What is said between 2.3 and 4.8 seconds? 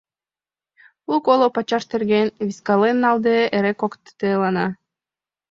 вискален налде, эре коктелана.